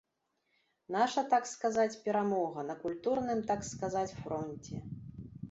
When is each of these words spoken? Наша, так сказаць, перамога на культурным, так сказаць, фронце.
Наша, 0.95 1.23
так 1.33 1.43
сказаць, 1.51 1.99
перамога 2.07 2.65
на 2.71 2.75
культурным, 2.83 3.45
так 3.53 3.69
сказаць, 3.71 4.09
фронце. 4.25 4.75